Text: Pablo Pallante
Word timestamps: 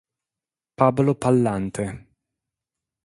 Pablo 0.79 1.13
Pallante 1.13 1.85